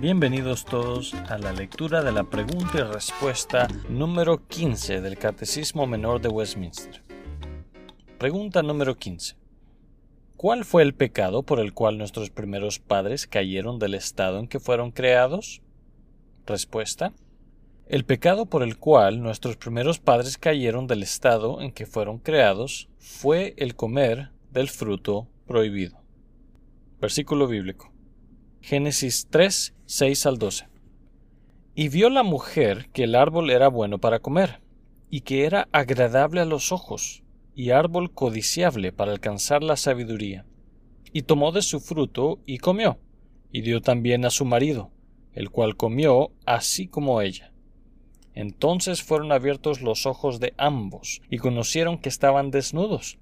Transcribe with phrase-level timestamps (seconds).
[0.00, 6.20] Bienvenidos todos a la lectura de la pregunta y respuesta número 15 del Catecismo Menor
[6.20, 7.02] de Westminster.
[8.18, 9.36] Pregunta número 15.
[10.36, 14.58] ¿Cuál fue el pecado por el cual nuestros primeros padres cayeron del estado en que
[14.58, 15.62] fueron creados?
[16.46, 17.12] Respuesta.
[17.86, 22.88] El pecado por el cual nuestros primeros padres cayeron del estado en que fueron creados
[22.98, 26.01] fue el comer del fruto prohibido.
[27.02, 27.92] Versículo bíblico.
[28.60, 30.68] Génesis 3, 6 al 12.
[31.74, 34.60] Y vio la mujer que el árbol era bueno para comer,
[35.10, 37.24] y que era agradable a los ojos,
[37.56, 40.46] y árbol codiciable para alcanzar la sabiduría.
[41.12, 43.00] Y tomó de su fruto y comió,
[43.50, 44.92] y dio también a su marido,
[45.32, 47.52] el cual comió así como ella.
[48.32, 53.18] Entonces fueron abiertos los ojos de ambos, y conocieron que estaban desnudos.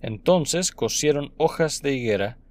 [0.00, 2.39] Entonces cosieron hojas de higuera,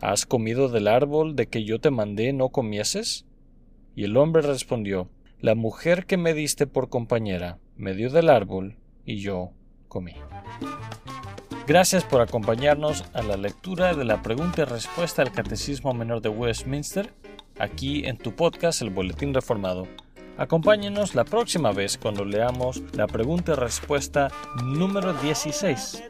[0.00, 3.26] ¿Has comido del árbol de que yo te mandé no comieses?
[3.96, 8.76] Y el hombre respondió, La mujer que me diste por compañera me dio del árbol
[9.04, 9.50] y yo
[9.88, 10.14] comí.
[11.66, 16.28] Gracias por acompañarnos a la lectura de la pregunta y respuesta al Catecismo Menor de
[16.28, 17.12] Westminster,
[17.58, 19.88] aquí en tu podcast El Boletín Reformado.
[20.36, 24.28] Acompáñenos la próxima vez cuando leamos la pregunta y respuesta
[24.64, 26.04] número 16.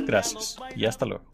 [0.00, 1.24] Gracias y hasta luego.